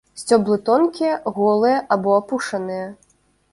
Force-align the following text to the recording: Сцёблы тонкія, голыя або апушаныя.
Сцёблы 0.19 0.55
тонкія, 0.69 1.19
голыя 1.37 1.77
або 1.99 2.17
апушаныя. 2.23 2.91